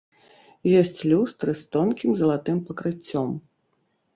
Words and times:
Ёсць 0.79 1.01
люстры 1.11 1.51
з 1.61 1.69
тонкім 1.75 2.11
залатым 2.23 2.63
пакрыццём. 2.71 3.29